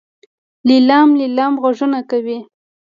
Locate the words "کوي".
2.09-2.39